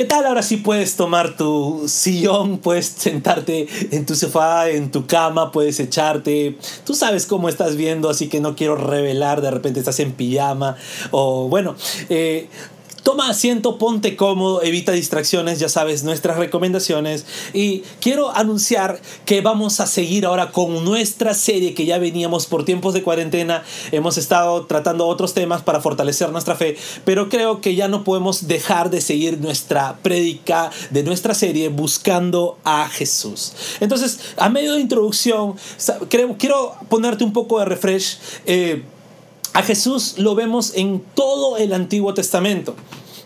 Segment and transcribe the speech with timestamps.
[0.00, 0.24] ¿Qué tal?
[0.24, 5.78] Ahora sí puedes tomar tu sillón, puedes sentarte en tu sofá, en tu cama, puedes
[5.78, 6.56] echarte.
[6.86, 10.74] Tú sabes cómo estás viendo, así que no quiero revelar, de repente estás en pijama
[11.10, 11.76] o bueno.
[12.08, 12.48] Eh,
[13.02, 17.24] Toma asiento, ponte cómodo, evita distracciones, ya sabes nuestras recomendaciones.
[17.54, 22.64] Y quiero anunciar que vamos a seguir ahora con nuestra serie que ya veníamos por
[22.64, 23.62] tiempos de cuarentena.
[23.92, 28.48] Hemos estado tratando otros temas para fortalecer nuestra fe, pero creo que ya no podemos
[28.48, 33.52] dejar de seguir nuestra prédica de nuestra serie buscando a Jesús.
[33.80, 35.54] Entonces, a medio de introducción,
[36.38, 38.18] quiero ponerte un poco de refresh.
[38.46, 38.82] Eh,
[39.52, 42.76] a Jesús lo vemos en todo el Antiguo Testamento.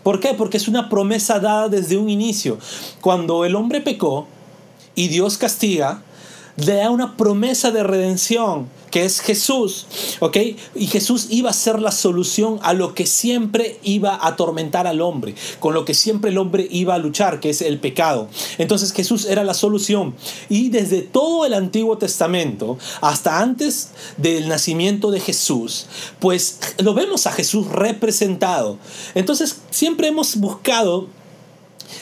[0.03, 0.35] ¿Por qué?
[0.35, 2.59] Porque es una promesa dada desde un inicio.
[3.01, 4.27] Cuando el hombre pecó
[4.95, 6.03] y Dios castiga,
[6.57, 9.87] le da una promesa de redención que es Jesús,
[10.21, 10.37] ¿ok?
[10.77, 15.01] Y Jesús iba a ser la solución a lo que siempre iba a atormentar al
[15.01, 18.29] hombre, con lo que siempre el hombre iba a luchar, que es el pecado.
[18.57, 20.15] Entonces Jesús era la solución.
[20.49, 25.87] Y desde todo el Antiguo Testamento, hasta antes del nacimiento de Jesús,
[26.21, 28.79] pues lo vemos a Jesús representado.
[29.17, 31.09] Entonces siempre hemos buscado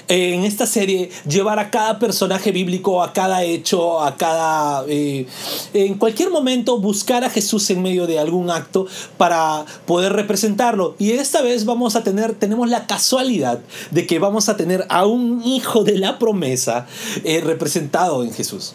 [0.08, 4.84] en esta serie llevar a cada personaje bíblico, a cada hecho, a cada...
[4.88, 5.26] Eh,
[5.74, 10.94] en cualquier momento buscar a Jesús en medio de algún acto para poder representarlo.
[10.98, 15.06] Y esta vez vamos a tener, tenemos la casualidad de que vamos a tener a
[15.06, 16.86] un hijo de la promesa
[17.24, 18.74] eh, representado en Jesús.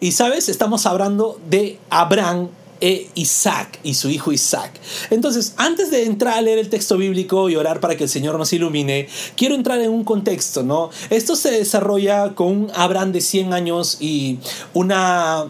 [0.00, 2.48] Y sabes, estamos hablando de Abraham
[2.80, 4.72] e Isaac y su hijo Isaac.
[5.10, 8.38] Entonces, antes de entrar a leer el texto bíblico y orar para que el Señor
[8.38, 10.90] nos ilumine, quiero entrar en un contexto, ¿no?
[11.10, 14.38] Esto se desarrolla con un Abraham de 100 años y
[14.74, 15.46] una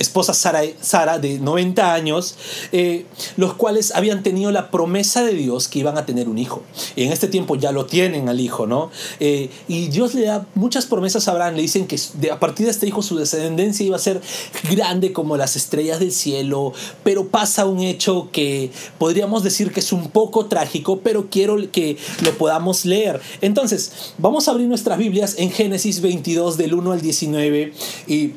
[0.00, 2.34] esposa Sara, Sara de 90 años,
[2.72, 3.04] eh,
[3.36, 6.62] los cuales habían tenido la promesa de Dios que iban a tener un hijo.
[6.96, 8.90] Y en este tiempo ya lo tienen al hijo, ¿no?
[9.20, 11.98] Eh, y Dios le da muchas promesas a Abraham, le dicen que
[12.32, 14.22] a partir de este hijo su descendencia iba a ser
[14.70, 16.72] grande como las estrellas del cielo,
[17.04, 21.98] pero pasa un hecho que podríamos decir que es un poco trágico, pero quiero que
[22.22, 23.20] lo podamos leer.
[23.42, 27.74] Entonces, vamos a abrir nuestras Biblias en Génesis 22 del 1 al 19
[28.06, 28.32] y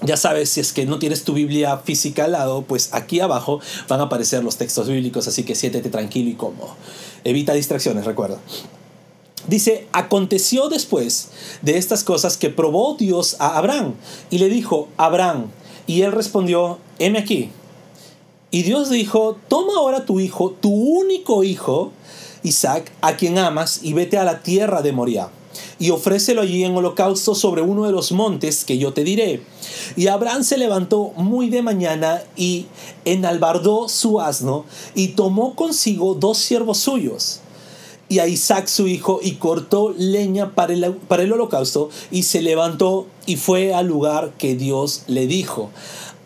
[0.00, 3.60] ya sabes, si es que no tienes tu Biblia física al lado, pues aquí abajo
[3.88, 6.74] van a aparecer los textos bíblicos, así que siéntete tranquilo y cómodo.
[7.24, 8.38] Evita distracciones, recuerda.
[9.46, 11.30] Dice, aconteció después
[11.62, 13.94] de estas cosas que probó Dios a Abraham
[14.30, 15.50] y le dijo, Abraham,
[15.86, 17.50] y él respondió, heme aquí.
[18.50, 21.92] Y Dios dijo, toma ahora tu hijo, tu único hijo,
[22.42, 25.30] Isaac, a quien amas, y vete a la tierra de Moriah
[25.78, 29.42] y ofrécelo allí en holocausto sobre uno de los montes que yo te diré.
[29.96, 32.66] Y Abraham se levantó muy de mañana y
[33.04, 34.64] enalbardó su asno
[34.94, 37.40] y tomó consigo dos siervos suyos
[38.12, 42.42] y a Isaac su hijo y cortó leña para el, para el holocausto y se
[42.42, 45.70] levantó y fue al lugar que Dios le dijo.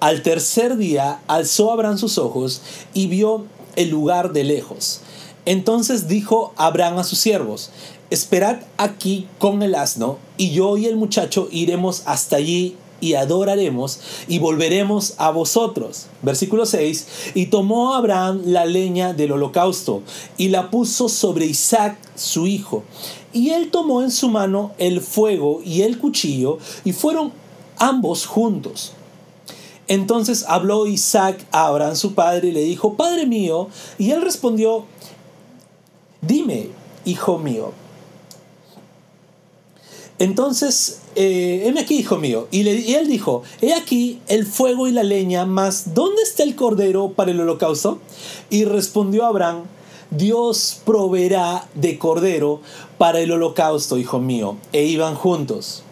[0.00, 2.60] Al tercer día alzó Abraham sus ojos
[2.92, 5.00] y vio el lugar de lejos.
[5.44, 7.70] Entonces dijo Abraham a sus siervos,
[8.10, 14.00] esperad aquí con el asno, y yo y el muchacho iremos hasta allí y adoraremos
[14.28, 16.06] y volveremos a vosotros.
[16.22, 17.32] Versículo 6.
[17.34, 20.02] Y tomó Abraham la leña del holocausto
[20.36, 22.84] y la puso sobre Isaac su hijo.
[23.32, 27.32] Y él tomó en su mano el fuego y el cuchillo y fueron
[27.78, 28.92] ambos juntos.
[29.88, 33.68] Entonces habló Isaac a Abraham su padre y le dijo, Padre mío.
[33.98, 34.84] Y él respondió,
[36.22, 36.70] Dime,
[37.04, 37.72] hijo mío.
[40.19, 42.49] Entonces, eh, heme aquí, hijo mío.
[42.50, 46.56] Y, y, él dijo, he aquí el fuego y la leña, mas ¿dónde está el
[46.56, 47.99] cordero para el holocausto?
[48.49, 49.65] Y respondió Abraham,
[50.10, 52.60] Dios proveerá de cordero
[52.97, 54.56] para el holocausto, hijo mío.
[54.72, 55.82] E iban juntos.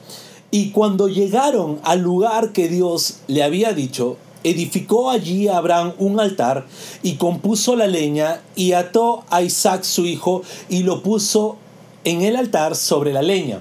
[0.50, 6.66] Y cuando llegaron al lugar que Dios le había dicho, edificó allí Abraham un altar
[7.02, 11.56] y compuso la leña y ató a Isaac su hijo y lo puso
[12.04, 13.60] en el altar sobre la leña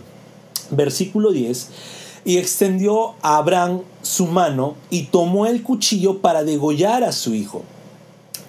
[0.71, 1.69] versículo 10,
[2.25, 7.63] y extendió a Abraham su mano y tomó el cuchillo para degollar a su hijo.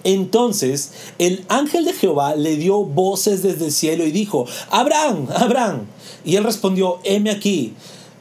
[0.05, 5.87] Entonces el ángel de Jehová le dio voces desde el cielo y dijo, Abraham, Abraham.
[6.23, 7.73] Y él respondió, heme aquí.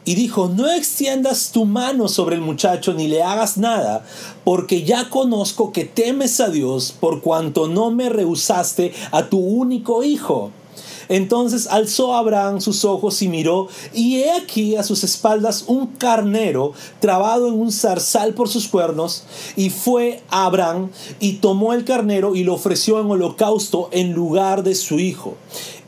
[0.07, 4.05] Y dijo, no extiendas tu mano sobre el muchacho ni le hagas nada,
[4.45, 10.03] porque ya conozco que temes a Dios por cuanto no me rehusaste a tu único
[10.05, 10.51] hijo.
[11.09, 16.73] Entonces alzó Abraham sus ojos y miró, y he aquí a sus espaldas un carnero
[17.01, 19.25] trabado en un zarzal por sus cuernos,
[19.57, 20.91] y fue Abraham
[21.21, 25.35] y tomó el carnero y lo ofreció en holocausto en lugar de su hijo.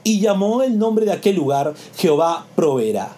[0.04, 3.16] Y llamó el nombre de aquel lugar Jehová proveerá.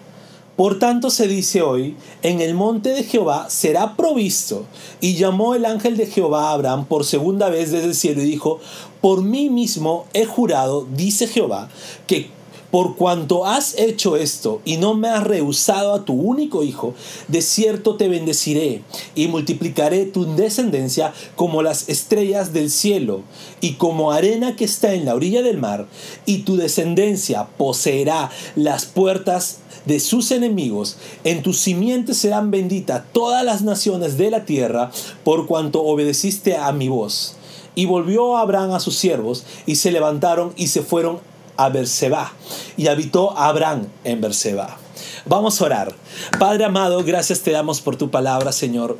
[0.59, 4.65] Por tanto se dice hoy, en el monte de Jehová será provisto.
[4.99, 8.25] Y llamó el ángel de Jehová a Abraham por segunda vez desde el cielo y
[8.25, 8.59] dijo,
[9.01, 11.69] por mí mismo he jurado, dice Jehová,
[12.07, 12.29] que
[12.71, 16.93] por cuanto has hecho esto y no me has rehusado a tu único hijo,
[17.27, 18.83] de cierto te bendeciré
[19.15, 23.21] y multiplicaré tu descendencia como las estrellas del cielo
[23.59, 25.87] y como arena que está en la orilla del mar,
[26.27, 30.97] y tu descendencia poseerá las puertas de sus enemigos.
[31.23, 34.91] En tus simientes serán benditas todas las naciones de la tierra
[35.23, 37.38] por cuanto obedeciste a mi voz.
[37.79, 41.21] Y volvió Abraham a sus siervos y se levantaron y se fueron
[41.55, 42.33] a Berseba.
[42.75, 44.77] Y habitó Abraham en Berseba.
[45.25, 45.95] Vamos a orar.
[46.37, 48.97] Padre amado, gracias te damos por tu palabra, Señor.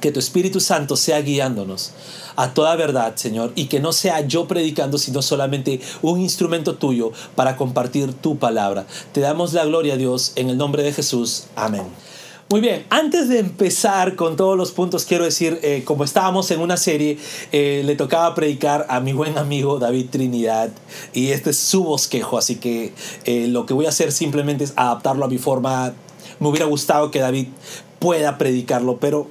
[0.00, 1.90] Que tu Espíritu Santo sea guiándonos
[2.36, 7.10] a toda verdad, Señor, y que no sea yo predicando, sino solamente un instrumento tuyo
[7.34, 8.86] para compartir tu palabra.
[9.10, 11.46] Te damos la gloria, Dios, en el nombre de Jesús.
[11.56, 11.82] Amén.
[12.50, 16.60] Muy bien, antes de empezar con todos los puntos, quiero decir, eh, como estábamos en
[16.60, 17.16] una serie,
[17.52, 20.68] eh, le tocaba predicar a mi buen amigo David Trinidad
[21.14, 22.92] y este es su bosquejo, así que
[23.24, 25.94] eh, lo que voy a hacer simplemente es adaptarlo a mi forma.
[26.38, 27.48] Me hubiera gustado que David
[27.98, 29.26] pueda predicarlo, pero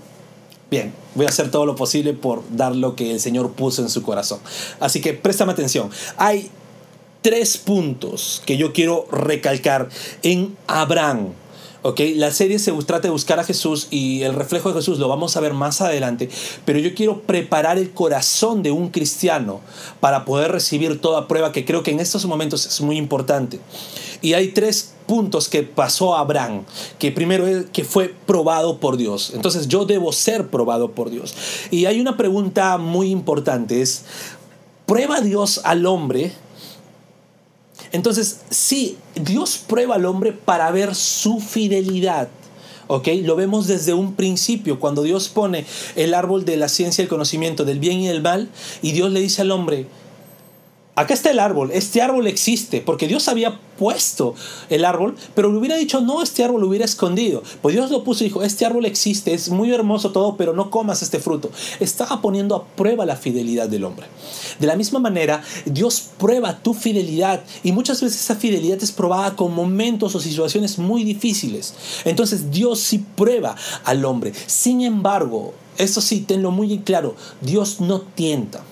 [0.71, 3.89] bien, voy a hacer todo lo posible por dar lo que el Señor puso en
[3.89, 4.39] su corazón.
[4.79, 5.91] Así que préstame atención.
[6.17, 6.49] Hay
[7.21, 9.89] tres puntos que yo quiero recalcar
[10.23, 11.33] en Abraham
[12.15, 15.35] la serie se trata de buscar a Jesús y el reflejo de Jesús lo vamos
[15.35, 16.29] a ver más adelante,
[16.65, 19.59] pero yo quiero preparar el corazón de un cristiano
[19.99, 23.59] para poder recibir toda prueba que creo que en estos momentos es muy importante.
[24.21, 26.63] Y hay tres puntos que pasó a Abraham,
[26.97, 29.31] que primero que fue probado por Dios.
[29.33, 31.35] Entonces yo debo ser probado por Dios.
[31.71, 34.05] Y hay una pregunta muy importante, es,
[34.85, 36.31] ¿prueba Dios al hombre?
[37.91, 42.29] Entonces, sí, Dios prueba al hombre para ver su fidelidad.
[42.87, 43.07] ¿ok?
[43.23, 45.65] Lo vemos desde un principio, cuando Dios pone
[45.95, 48.49] el árbol de la ciencia y el conocimiento del bien y del mal,
[48.81, 49.87] y Dios le dice al hombre,
[50.95, 54.35] acá está el árbol, este árbol existe, porque Dios había puesto
[54.69, 57.41] el árbol, pero le hubiera dicho, no, este árbol lo hubiera escondido.
[57.61, 60.69] Pues Dios lo puso y dijo, este árbol existe, es muy hermoso todo, pero no
[60.69, 61.49] comas este fruto.
[61.79, 64.05] Estaba poniendo a prueba la fidelidad del hombre.
[64.59, 69.35] De la misma manera, Dios prueba tu fidelidad y muchas veces esa fidelidad es probada
[69.35, 71.73] con momentos o situaciones muy difíciles.
[72.05, 74.33] Entonces Dios sí prueba al hombre.
[74.45, 78.63] Sin embargo, eso sí, tenlo muy claro, Dios no tienta.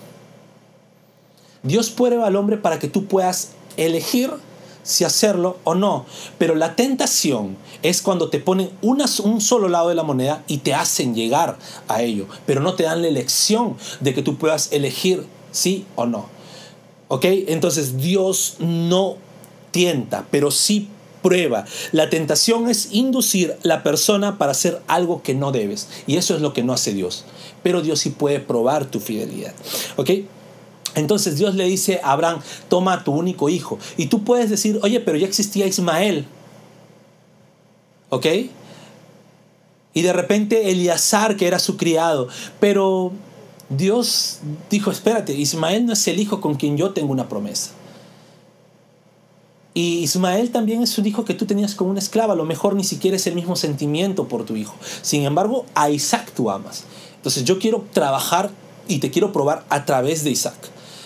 [1.63, 4.31] Dios prueba al hombre para que tú puedas elegir
[4.83, 6.05] si hacerlo o no.
[6.37, 10.73] Pero la tentación es cuando te ponen un solo lado de la moneda y te
[10.73, 15.25] hacen llegar a ello, pero no te dan la elección de que tú puedas elegir
[15.51, 16.27] sí o no.
[17.07, 17.25] ¿Ok?
[17.25, 19.17] Entonces Dios no
[19.71, 20.87] tienta, pero sí
[21.21, 21.65] prueba.
[21.91, 25.87] La tentación es inducir a la persona para hacer algo que no debes.
[26.07, 27.25] Y eso es lo que no hace Dios.
[27.63, 29.53] Pero Dios sí puede probar tu fidelidad.
[29.97, 30.09] ¿Ok?
[30.95, 33.79] Entonces Dios le dice a Abraham, toma a tu único hijo.
[33.97, 36.25] Y tú puedes decir, oye, pero ya existía Ismael.
[38.09, 38.25] ¿Ok?
[39.93, 42.27] Y de repente Eleazar, que era su criado.
[42.59, 43.11] Pero
[43.69, 44.39] Dios
[44.69, 47.71] dijo, espérate, Ismael no es el hijo con quien yo tengo una promesa.
[49.73, 52.33] Y Ismael también es un hijo que tú tenías como una esclava.
[52.33, 54.75] A lo mejor ni siquiera es el mismo sentimiento por tu hijo.
[55.01, 56.83] Sin embargo, a Isaac tú amas.
[57.15, 58.51] Entonces yo quiero trabajar
[58.87, 60.57] y te quiero probar a través de Isaac.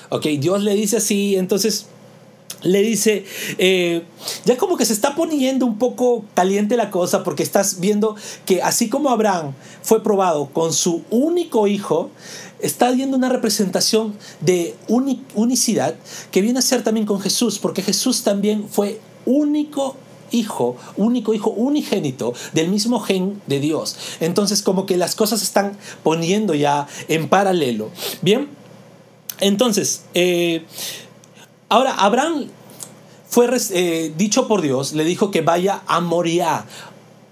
[0.09, 1.87] Ok, Dios le dice así, entonces
[2.65, 3.25] le dice,
[3.57, 4.03] eh,
[4.43, 8.61] ya como que se está poniendo un poco caliente la cosa porque estás viendo que
[8.61, 12.09] así como Abraham fue probado con su único hijo,
[12.59, 14.75] está viendo una representación de
[15.35, 15.95] unicidad
[16.31, 19.95] que viene a ser también con Jesús, porque Jesús también fue único
[20.31, 23.95] hijo, único hijo unigénito del mismo gen de Dios.
[24.19, 27.89] Entonces como que las cosas se están poniendo ya en paralelo.
[28.21, 28.49] Bien,
[29.39, 30.65] entonces, eh,
[31.69, 32.47] ahora Abraham
[33.27, 36.65] fue eh, dicho por Dios, le dijo que vaya a Moriah.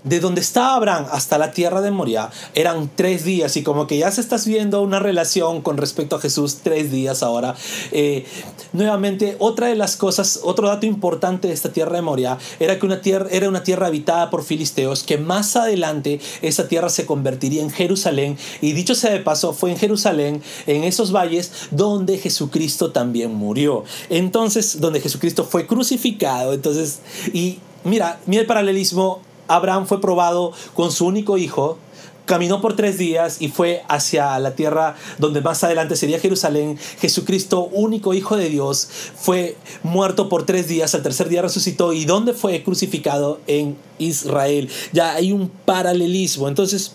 [0.03, 3.97] De donde estaba Abraham hasta la tierra de Moria eran tres días y como que
[3.97, 7.55] ya se estás viendo una relación con respecto a Jesús tres días ahora.
[7.91, 8.25] Eh,
[8.73, 12.85] nuevamente, otra de las cosas, otro dato importante de esta tierra de Moria era que
[12.85, 17.61] una tierra, era una tierra habitada por filisteos, que más adelante esa tierra se convertiría
[17.61, 22.91] en Jerusalén y dicho sea de paso, fue en Jerusalén, en esos valles, donde Jesucristo
[22.91, 23.83] también murió.
[24.09, 26.53] Entonces, donde Jesucristo fue crucificado.
[26.53, 26.99] Entonces,
[27.33, 31.77] y mira, mira el paralelismo Abraham fue probado con su único hijo,
[32.25, 36.77] caminó por tres días y fue hacia la tierra donde más adelante sería Jerusalén.
[36.99, 42.05] Jesucristo, único Hijo de Dios, fue muerto por tres días, al tercer día resucitó y
[42.05, 44.69] donde fue crucificado en Israel.
[44.91, 46.47] Ya hay un paralelismo.
[46.47, 46.93] Entonces,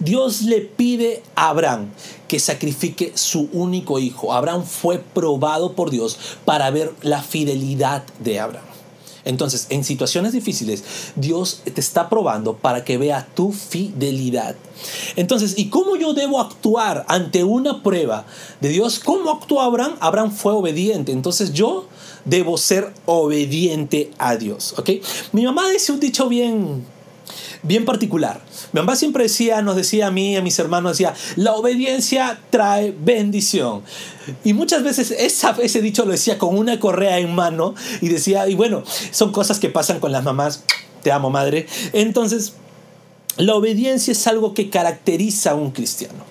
[0.00, 1.90] Dios le pide a Abraham
[2.28, 4.32] que sacrifique su único hijo.
[4.32, 8.71] Abraham fue probado por Dios para ver la fidelidad de Abraham.
[9.24, 10.84] Entonces, en situaciones difíciles,
[11.16, 14.56] Dios te está probando para que vea tu fidelidad.
[15.16, 18.26] Entonces, ¿y cómo yo debo actuar ante una prueba
[18.60, 18.98] de Dios?
[18.98, 19.96] ¿Cómo actuó Abraham?
[20.00, 21.12] Abraham fue obediente.
[21.12, 21.86] Entonces, yo
[22.24, 24.74] debo ser obediente a Dios.
[24.76, 24.90] ¿Ok?
[25.32, 26.84] Mi mamá dice un dicho bien
[27.62, 28.42] bien particular.
[28.72, 32.94] Mi mamá siempre decía, nos decía a mí, a mis hermanos, decía, la obediencia trae
[32.98, 33.82] bendición.
[34.44, 38.48] Y muchas veces esa, ese dicho lo decía con una correa en mano y decía,
[38.48, 40.64] y bueno, son cosas que pasan con las mamás,
[41.02, 41.66] te amo madre.
[41.92, 42.54] Entonces,
[43.36, 46.24] la obediencia es algo que caracteriza a un cristiano.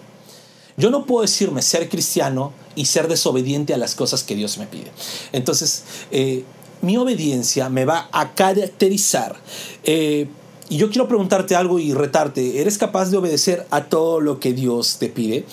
[0.78, 4.68] Yo no puedo decirme ser cristiano y ser desobediente a las cosas que Dios me
[4.68, 4.92] pide.
[5.32, 6.44] Entonces, eh,
[6.82, 9.36] mi obediencia me va a caracterizar.
[9.84, 10.28] Eh,
[10.72, 12.62] y yo quiero preguntarte algo y retarte.
[12.62, 15.46] ¿Eres capaz de obedecer a todo lo que Dios te pide?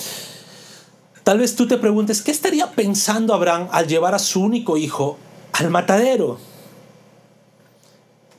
[1.25, 5.18] Tal vez tú te preguntes, ¿qué estaría pensando Abraham al llevar a su único hijo
[5.54, 6.38] al matadero?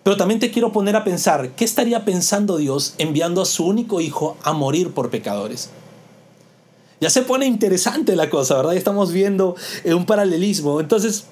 [0.03, 3.99] Pero también te quiero poner a pensar, ¿qué estaría pensando Dios enviando a su único
[3.99, 5.71] hijo a morir por pecadores?
[7.01, 8.75] Ya se pone interesante la cosa, ¿verdad?
[8.75, 10.79] estamos viendo un paralelismo.
[10.79, 11.25] Entonces,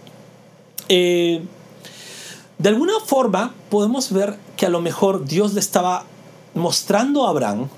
[0.90, 1.42] eh,
[2.58, 6.06] de alguna forma podemos ver que a lo mejor Dios le estaba
[6.54, 7.70] mostrando a Abraham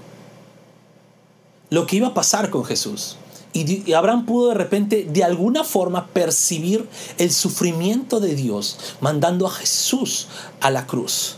[1.70, 3.18] lo que iba a pasar con Jesús.
[3.52, 9.52] Y Abraham pudo de repente, de alguna forma, percibir el sufrimiento de Dios mandando a
[9.52, 10.28] Jesús
[10.62, 11.36] a la cruz.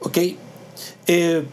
[0.00, 0.18] ¿Ok?
[1.06, 1.46] Eh,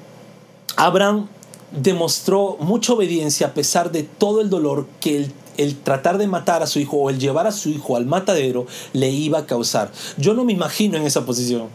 [0.76, 1.28] Abraham
[1.72, 6.64] demostró mucha obediencia a pesar de todo el dolor que el el tratar de matar
[6.64, 9.92] a su hijo o el llevar a su hijo al matadero le iba a causar.
[10.18, 11.70] Yo no me imagino en esa posición.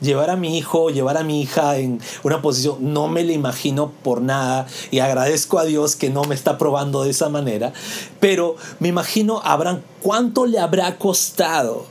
[0.00, 3.92] Llevar a mi hijo, llevar a mi hija en una posición, no me la imagino
[4.02, 7.72] por nada y agradezco a Dios que no me está probando de esa manera,
[8.20, 11.86] pero me imagino Abraham cuánto le habrá costado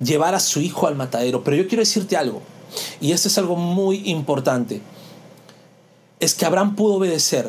[0.00, 1.44] llevar a su hijo al matadero.
[1.44, 2.42] Pero yo quiero decirte algo,
[3.00, 4.82] y esto es algo muy importante,
[6.18, 7.48] es que Abraham pudo obedecer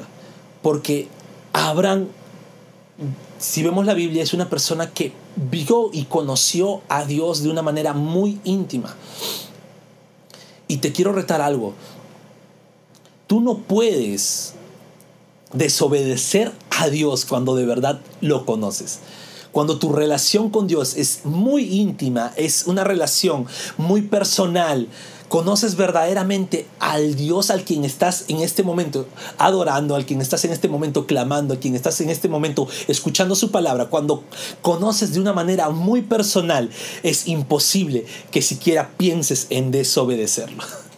[0.61, 1.07] porque
[1.53, 2.07] Abraham
[3.39, 7.61] si vemos la Biblia, es una persona que vio y conoció a Dios de una
[7.61, 8.95] manera muy íntima.
[10.67, 11.73] Y te quiero retar algo.
[13.27, 14.53] Tú no puedes
[15.53, 18.99] desobedecer a Dios cuando de verdad lo conoces.
[19.51, 24.87] Cuando tu relación con Dios es muy íntima, es una relación muy personal,
[25.31, 29.07] conoces verdaderamente al Dios al quien estás en este momento
[29.37, 33.33] adorando, al quien estás en este momento clamando, al quien estás en este momento escuchando
[33.35, 34.25] su palabra, cuando
[34.61, 36.69] conoces de una manera muy personal,
[37.01, 40.63] es imposible que siquiera pienses en desobedecerlo.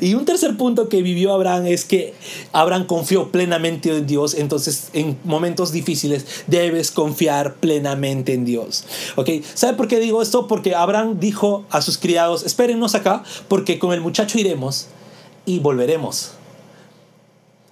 [0.00, 2.14] Y un tercer punto que vivió Abraham es que
[2.52, 8.84] Abraham confió plenamente en Dios, entonces en momentos difíciles debes confiar plenamente en Dios.
[9.16, 9.30] ¿Ok?
[9.54, 10.46] ¿Sabe por qué digo esto?
[10.46, 14.86] Porque Abraham dijo a sus criados, espérennos acá, porque con el muchacho iremos
[15.46, 16.32] y volveremos.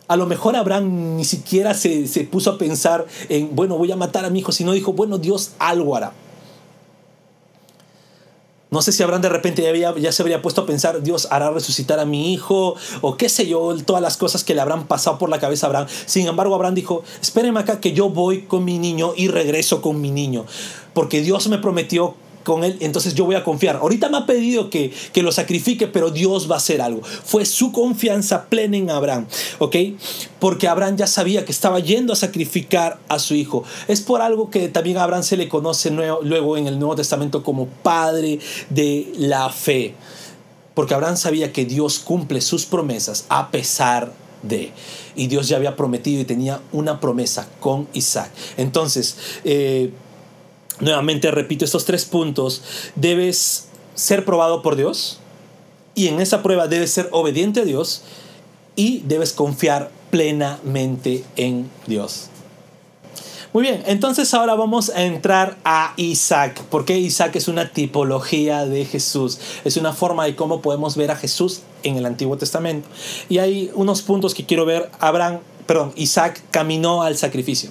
[0.09, 3.97] A lo mejor Abraham ni siquiera se, se puso a pensar en, bueno, voy a
[3.97, 6.13] matar a mi hijo, sino dijo, bueno, Dios algo hará.
[8.73, 11.51] No sé si Abraham de repente ya, ya, se habría puesto a pensar, Dios hará
[11.51, 15.19] resucitar a mi hijo, o qué sé yo, todas las cosas que le habrán pasado
[15.19, 15.89] por la cabeza a Abraham.
[16.07, 20.01] Sin embargo, Abraham dijo, espérenme acá que yo voy con mi niño y regreso con
[20.01, 20.47] mi niño,
[20.95, 22.15] porque Dios me prometió
[22.45, 23.77] con él, entonces yo voy a confiar.
[23.77, 27.03] Ahorita me ha pedido que, que, lo sacrifique, pero Dios va a hacer algo.
[27.03, 29.27] Fue su confianza plena en Abraham,
[29.59, 29.77] ¿ok?
[30.39, 33.65] Porque Abraham ya sabía que estaba yendo a sacrificar a su hijo.
[33.89, 37.43] Es por algo que también a Abraham se le conoce luego en el Nuevo Testamento
[37.43, 38.39] como padre
[38.71, 39.95] de la fe.
[40.75, 44.73] Porque Abraham sabía que Dios cumple sus promesas a pesar de.
[45.15, 48.31] Y Dios ya había prometido y tenía una promesa con Isaac.
[48.57, 49.93] Entonces, eh,
[50.83, 52.63] Nuevamente repito estos tres puntos.
[52.97, 55.21] Debes ser probado por Dios.
[55.95, 58.03] Y en esa prueba debes ser obediente a Dios
[58.75, 62.29] y debes confiar plenamente en Dios.
[63.53, 68.87] Muy bien, entonces ahora vamos a entrar a Isaac, porque Isaac es una tipología de
[68.87, 72.89] Jesús, es una forma de cómo podemos ver a Jesús en el Antiguo Testamento.
[73.29, 74.91] Y hay unos puntos que quiero ver.
[75.01, 77.71] Abraham, perdón, Isaac caminó al sacrificio.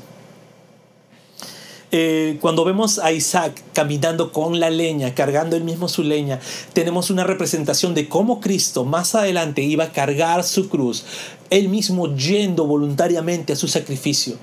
[1.93, 6.39] Eh, cuando vemos a Isaac caminando con la leña, cargando él mismo su leña,
[6.71, 11.03] tenemos una representación de cómo Cristo más adelante iba a cargar su cruz,
[11.49, 14.37] él mismo yendo voluntariamente a su sacrificio.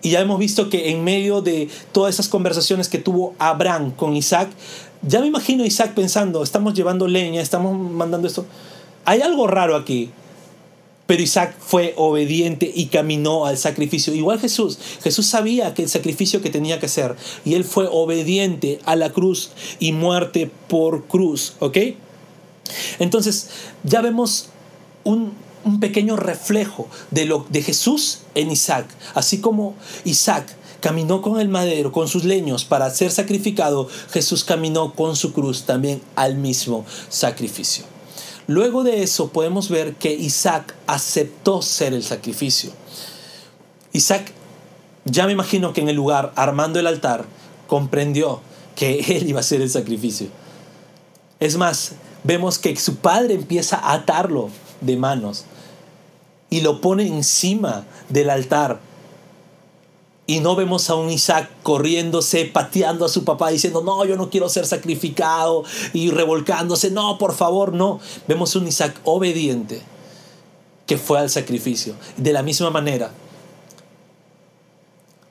[0.00, 4.16] Y ya hemos visto que en medio de todas esas conversaciones que tuvo Abraham con
[4.16, 4.48] Isaac,
[5.02, 8.46] ya me imagino a Isaac pensando, estamos llevando leña, estamos mandando esto.
[9.04, 10.10] Hay algo raro aquí.
[11.08, 14.14] Pero Isaac fue obediente y caminó al sacrificio.
[14.14, 14.78] Igual Jesús.
[15.02, 17.16] Jesús sabía que el sacrificio que tenía que hacer.
[17.46, 21.54] Y él fue obediente a la cruz y muerte por cruz.
[21.60, 21.78] ¿Ok?
[22.98, 23.48] Entonces,
[23.84, 24.50] ya vemos
[25.02, 25.32] un,
[25.64, 28.86] un pequeño reflejo de, lo, de Jesús en Isaac.
[29.14, 34.92] Así como Isaac caminó con el madero, con sus leños para ser sacrificado, Jesús caminó
[34.92, 37.97] con su cruz también al mismo sacrificio.
[38.48, 42.70] Luego de eso podemos ver que Isaac aceptó ser el sacrificio.
[43.92, 44.32] Isaac,
[45.04, 47.26] ya me imagino que en el lugar, armando el altar,
[47.66, 48.40] comprendió
[48.74, 50.28] que él iba a ser el sacrificio.
[51.40, 51.92] Es más,
[52.24, 54.48] vemos que su padre empieza a atarlo
[54.80, 55.44] de manos
[56.48, 58.80] y lo pone encima del altar
[60.28, 64.28] y no vemos a un Isaac corriéndose, pateando a su papá, diciendo, no, yo no
[64.28, 67.98] quiero ser sacrificado y revolcándose, no, por favor, no.
[68.28, 69.80] Vemos un Isaac obediente
[70.84, 71.94] que fue al sacrificio.
[72.18, 73.10] De la misma manera,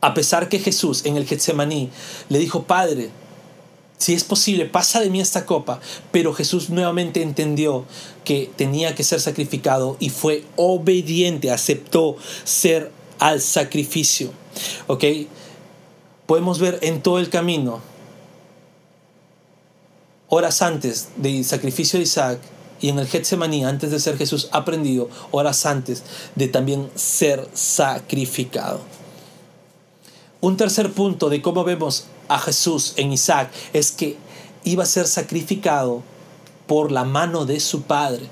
[0.01, 1.92] a pesar que Jesús en el Getsemaní
[2.30, 3.12] le dijo, Padre,
[4.00, 5.80] si es posible, pasa de mí esta copa.
[6.12, 7.86] Pero Jesús nuevamente entendió
[8.25, 14.31] que tenía que ser sacrificado y fue obediente, aceptó ser al sacrificio.
[14.88, 15.03] ¿Ok?
[16.25, 17.79] Podemos ver en todo el camino,
[20.29, 22.39] horas antes del sacrificio de Isaac
[22.81, 26.03] y en el Getsemaní, antes de ser Jesús aprendido, horas antes
[26.36, 28.81] de también ser sacrificado.
[30.41, 34.17] Un tercer punto de cómo vemos a Jesús en Isaac es que
[34.63, 36.03] iba a ser sacrificado
[36.67, 38.27] por la mano de su Padre.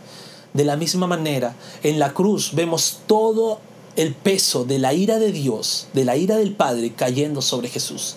[0.53, 3.59] De la misma manera, en la cruz vemos todo
[3.95, 8.15] el peso de la ira de Dios, de la ira del Padre cayendo sobre Jesús.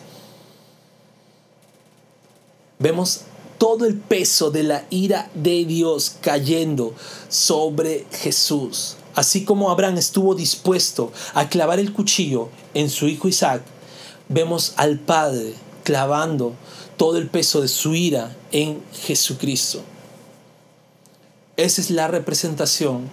[2.78, 3.22] Vemos
[3.58, 6.94] todo el peso de la ira de Dios cayendo
[7.28, 8.96] sobre Jesús.
[9.14, 13.62] Así como Abraham estuvo dispuesto a clavar el cuchillo en su hijo Isaac,
[14.28, 16.54] vemos al Padre clavando
[16.96, 19.82] todo el peso de su ira en Jesucristo.
[21.56, 23.10] Esa es la representación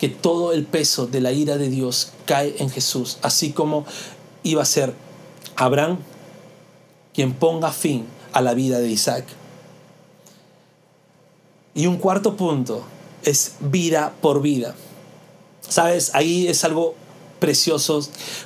[0.00, 3.84] que todo el peso de la ira de Dios cae en Jesús, así como
[4.42, 4.94] iba a ser
[5.56, 5.98] Abraham
[7.12, 9.26] quien ponga fin a la vida de Isaac.
[11.74, 12.82] Y un cuarto punto
[13.24, 14.74] es vida por vida.
[15.68, 16.94] Sabes, ahí es algo
[17.38, 18.00] precioso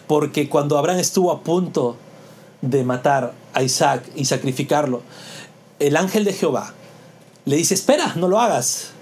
[0.08, 1.96] porque cuando Abraham estuvo a punto
[2.62, 5.02] de matar a Isaac y sacrificarlo,
[5.78, 6.74] el ángel de Jehová
[7.44, 8.93] le dice, espera, no lo hagas.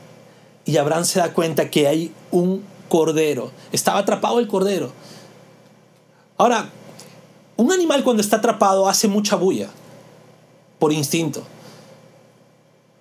[0.64, 3.50] Y Abraham se da cuenta que hay un cordero.
[3.72, 4.92] Estaba atrapado el cordero.
[6.36, 6.68] Ahora,
[7.56, 9.68] un animal cuando está atrapado hace mucha bulla,
[10.78, 11.42] por instinto.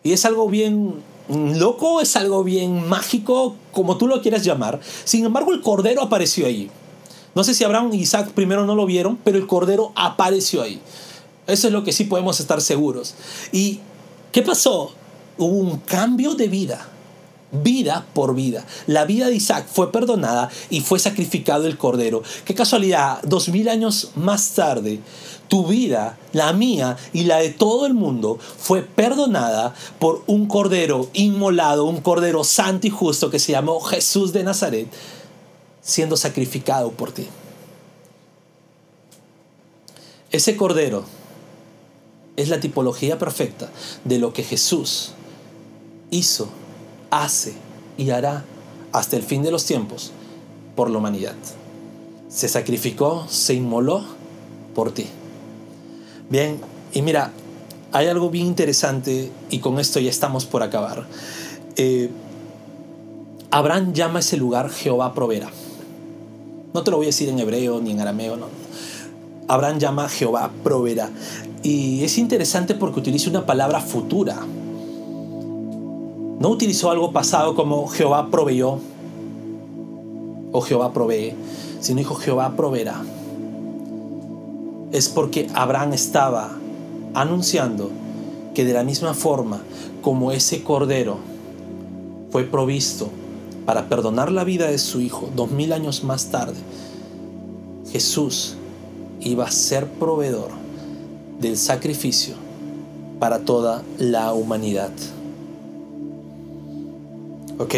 [0.04, 4.80] Y es algo bien loco, es algo bien mágico, como tú lo quieras llamar.
[5.04, 6.69] Sin embargo, el cordero apareció allí.
[7.34, 10.82] No sé si Abraham y Isaac primero no lo vieron, pero el cordero apareció ahí.
[11.47, 13.15] Eso es lo que sí podemos estar seguros.
[13.52, 13.80] ¿Y
[14.32, 14.93] qué pasó?
[15.38, 16.90] Hubo un cambio de vida
[17.52, 18.66] vida por vida.
[18.88, 22.24] La vida de Isaac fue perdonada y fue sacrificado el cordero.
[22.46, 25.00] Qué casualidad, dos mil años más tarde,
[25.48, 31.10] tu vida, la mía y la de todo el mundo fue perdonada por un cordero
[31.14, 34.88] inmolado, un cordero santo y justo que se llamó Jesús de Nazaret,
[35.82, 37.28] siendo sacrificado por ti.
[40.32, 41.04] Ese cordero
[42.38, 43.70] es la tipología perfecta
[44.06, 45.12] de lo que Jesús
[46.10, 46.48] hizo
[47.12, 47.54] hace
[47.97, 48.43] y hará
[48.91, 50.12] hasta el fin de los tiempos
[50.76, 51.36] por la humanidad.
[52.30, 54.04] Se sacrificó, se inmoló
[54.74, 55.06] por ti.
[56.30, 56.60] Bien,
[56.93, 57.32] y mira,
[57.91, 61.06] hay algo bien interesante y con esto ya estamos por acabar.
[61.76, 62.10] Eh,
[63.52, 65.50] Abraham llama ese lugar Jehová proveerá.
[66.74, 68.47] No te lo voy a decir en hebreo ni en arameo, no.
[69.50, 71.10] Abraham llama Jehová proveerá.
[71.63, 74.39] Y es interesante porque utiliza una palabra futura
[76.41, 78.80] no utilizó algo pasado como Jehová proveyó
[80.51, 81.36] o Jehová provee,
[81.80, 83.04] sino dijo Jehová proveerá.
[84.91, 86.58] Es porque Abraham estaba
[87.13, 87.91] anunciando
[88.56, 89.62] que de la misma forma
[90.01, 91.17] como ese cordero
[92.32, 93.10] fue provisto
[93.67, 96.58] para perdonar la vida de su hijo dos mil años más tarde,
[97.91, 98.56] Jesús
[99.19, 100.49] iba a ser proveedor
[101.39, 102.34] del sacrificio
[103.19, 104.89] para toda la humanidad.
[107.62, 107.76] ¿Ok?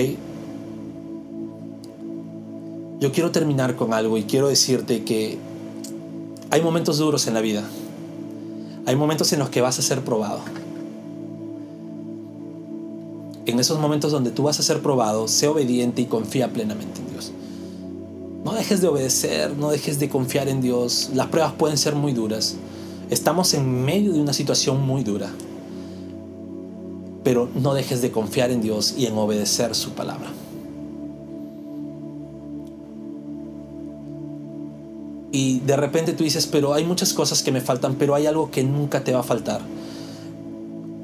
[3.02, 5.38] Yo quiero terminar con algo y quiero decirte que
[6.52, 7.64] hay momentos duros en la vida.
[8.86, 10.40] Hay momentos en los que vas a ser probado.
[13.46, 17.12] En esos momentos donde tú vas a ser probado, sé obediente y confía plenamente en
[17.12, 17.34] Dios.
[18.46, 21.10] No dejes de obedecer, no dejes de confiar en Dios.
[21.14, 22.56] Las pruebas pueden ser muy duras.
[23.10, 25.30] Estamos en medio de una situación muy dura.
[27.34, 30.32] Pero no dejes de confiar en Dios y en obedecer su palabra.
[35.32, 38.52] Y de repente tú dices, pero hay muchas cosas que me faltan, pero hay algo
[38.52, 39.62] que nunca te va a faltar.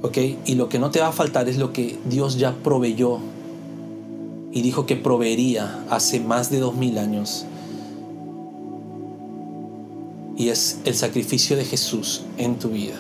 [0.04, 0.20] ¿Ok?
[0.46, 3.18] Y lo que no te va a faltar es lo que Dios ya proveyó
[4.52, 7.48] y dijo que proveería hace más de dos mil años.
[10.38, 13.00] Y es el sacrificio de Jesús en tu vida.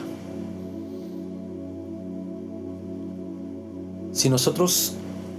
[4.20, 4.96] Si nosotros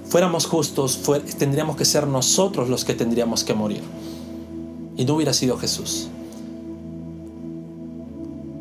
[0.09, 1.03] fuéramos justos,
[1.37, 3.83] tendríamos que ser nosotros los que tendríamos que morir
[4.97, 6.09] y no hubiera sido Jesús.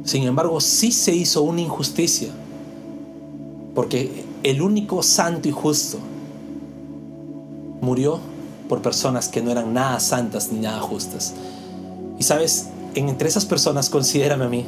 [0.03, 2.27] Sin embargo, sí se hizo una injusticia,
[3.73, 5.99] porque el único santo y justo
[7.79, 8.19] murió
[8.67, 11.34] por personas que no eran nada santas ni nada justas.
[12.19, 14.65] Y sabes, entre esas personas considérame a mí,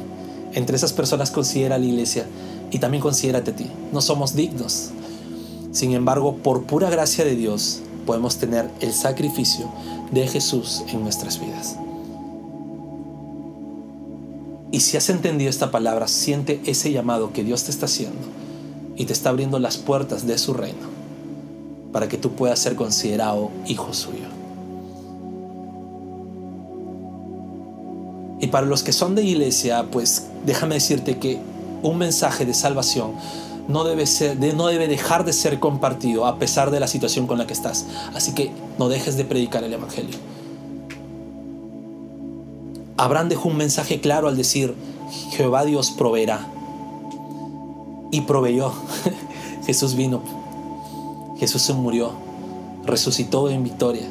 [0.54, 2.24] entre esas personas considera a la iglesia
[2.70, 3.66] y también considérate a ti.
[3.92, 4.92] No somos dignos.
[5.72, 9.66] Sin embargo, por pura gracia de Dios, podemos tener el sacrificio
[10.10, 11.76] de Jesús en nuestras vidas.
[14.70, 18.20] Y si has entendido esta palabra, siente ese llamado que Dios te está haciendo
[18.96, 20.92] y te está abriendo las puertas de su reino
[21.92, 24.28] para que tú puedas ser considerado hijo suyo.
[28.40, 31.38] Y para los que son de iglesia, pues déjame decirte que
[31.82, 33.12] un mensaje de salvación
[33.68, 37.38] no debe, ser, no debe dejar de ser compartido a pesar de la situación con
[37.38, 37.86] la que estás.
[38.14, 40.16] Así que no dejes de predicar el Evangelio.
[42.96, 44.74] Abraham dejó un mensaje claro al decir,
[45.30, 46.46] Jehová Dios proveerá.
[48.10, 48.72] Y proveyó.
[49.66, 50.22] Jesús vino.
[51.38, 52.12] Jesús se murió.
[52.84, 54.06] Resucitó en victoria.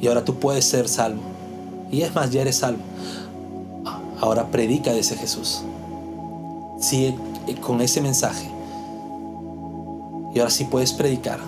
[0.00, 1.20] Y ahora tú puedes ser salvo.
[1.90, 2.82] Y es más, ya eres salvo.
[4.20, 5.62] Ahora predica de ese Jesús.
[6.80, 7.14] Sigue
[7.60, 8.50] con ese mensaje.
[10.34, 11.38] Y ahora sí puedes predicar.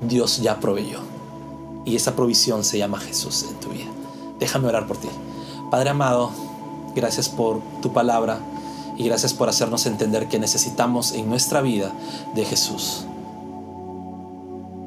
[0.00, 1.00] Dios ya proveyó.
[1.84, 3.90] Y esa provisión se llama Jesús en tu vida.
[4.38, 5.08] Déjame orar por ti.
[5.70, 6.30] Padre amado,
[6.94, 8.38] gracias por tu palabra
[8.96, 11.92] y gracias por hacernos entender que necesitamos en nuestra vida
[12.34, 13.06] de Jesús.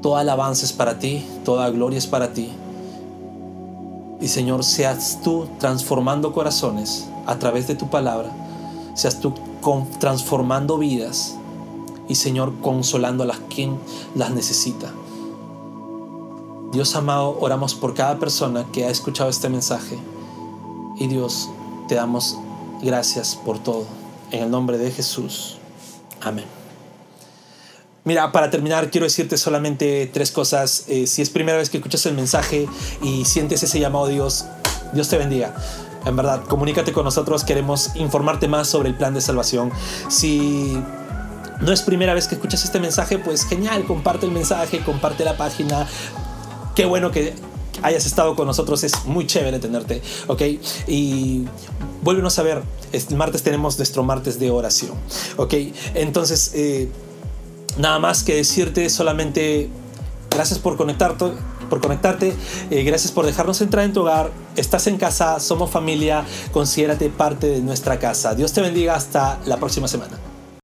[0.01, 2.51] Toda alabanza es para ti, toda gloria es para ti.
[4.21, 8.29] Y Señor, seas tú transformando corazones a través de tu palabra,
[8.93, 9.33] seas tú
[9.99, 11.35] transformando vidas
[12.07, 13.77] y Señor consolando a las quien
[14.15, 14.91] las necesita.
[16.71, 19.97] Dios amado, oramos por cada persona que ha escuchado este mensaje
[20.97, 21.49] y Dios,
[21.87, 22.37] te damos
[22.81, 23.85] gracias por todo.
[24.31, 25.57] En el nombre de Jesús.
[26.21, 26.45] Amén.
[28.03, 30.85] Mira, para terminar, quiero decirte solamente tres cosas.
[30.87, 32.67] Eh, si es primera vez que escuchas el mensaje
[33.01, 34.45] y sientes ese llamado Dios,
[34.93, 35.55] Dios te bendiga.
[36.05, 39.71] En verdad, comunícate con nosotros, queremos informarte más sobre el plan de salvación.
[40.07, 40.77] Si
[41.61, 45.37] no es primera vez que escuchas este mensaje, pues genial, comparte el mensaje, comparte la
[45.37, 45.87] página.
[46.75, 47.33] Qué bueno que
[47.81, 50.41] hayas estado con nosotros, es muy chévere tenerte, ¿ok?
[50.87, 51.45] Y
[52.01, 54.93] vuélvenos a ver, el martes tenemos nuestro martes de oración,
[55.37, 55.53] ¿ok?
[55.93, 56.89] Entonces, eh,
[57.77, 59.69] nada más que decirte solamente
[60.29, 61.31] gracias por conectarte
[61.75, 62.33] por conectarte.
[62.71, 64.31] Eh, gracias por dejarnos entrar en tu hogar.
[64.55, 66.23] Estás en casa, somos familia.
[66.53, 68.33] Considérate parte de nuestra casa.
[68.33, 68.95] Dios te bendiga.
[68.95, 70.34] Hasta la próxima semana.